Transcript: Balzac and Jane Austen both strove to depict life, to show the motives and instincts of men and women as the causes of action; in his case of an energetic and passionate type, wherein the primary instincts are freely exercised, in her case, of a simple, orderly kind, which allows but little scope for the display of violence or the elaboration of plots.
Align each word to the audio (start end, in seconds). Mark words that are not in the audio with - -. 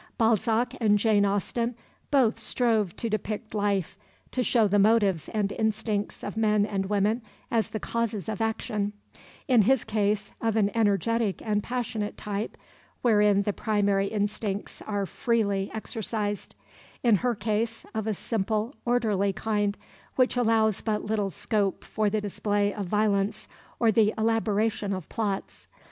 Balzac 0.17 0.73
and 0.81 0.97
Jane 0.97 1.25
Austen 1.27 1.75
both 2.09 2.39
strove 2.39 2.95
to 2.95 3.07
depict 3.07 3.53
life, 3.53 3.95
to 4.31 4.41
show 4.41 4.67
the 4.67 4.79
motives 4.79 5.29
and 5.29 5.51
instincts 5.51 6.23
of 6.23 6.35
men 6.35 6.65
and 6.65 6.87
women 6.87 7.21
as 7.51 7.69
the 7.69 7.79
causes 7.79 8.27
of 8.27 8.41
action; 8.41 8.93
in 9.47 9.61
his 9.61 9.83
case 9.83 10.31
of 10.41 10.55
an 10.55 10.71
energetic 10.75 11.39
and 11.43 11.61
passionate 11.61 12.17
type, 12.17 12.57
wherein 13.03 13.43
the 13.43 13.53
primary 13.53 14.07
instincts 14.07 14.81
are 14.87 15.05
freely 15.05 15.69
exercised, 15.71 16.55
in 17.03 17.17
her 17.17 17.35
case, 17.35 17.85
of 17.93 18.07
a 18.07 18.15
simple, 18.15 18.73
orderly 18.85 19.31
kind, 19.31 19.77
which 20.15 20.35
allows 20.35 20.81
but 20.81 21.05
little 21.05 21.29
scope 21.29 21.83
for 21.83 22.09
the 22.09 22.19
display 22.21 22.73
of 22.73 22.87
violence 22.87 23.47
or 23.79 23.91
the 23.91 24.15
elaboration 24.17 24.93
of 24.93 25.07
plots. 25.09 25.67